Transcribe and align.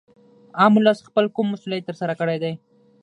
عام 0.59 0.73
ولس 0.77 0.99
خپل 1.07 1.25
کوم 1.35 1.47
مسولیت 1.53 1.83
تر 1.87 1.95
سره 2.01 2.13
کړی 2.19 2.37
دی 2.43 2.53